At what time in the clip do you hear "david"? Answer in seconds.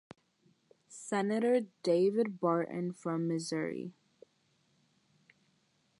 1.83-2.39